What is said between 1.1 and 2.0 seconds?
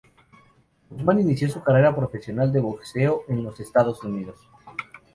inició su carrera